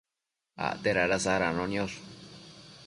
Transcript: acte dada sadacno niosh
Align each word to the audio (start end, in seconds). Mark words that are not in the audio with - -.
acte 0.69 0.91
dada 0.97 1.17
sadacno 1.25 1.65
niosh 1.73 1.97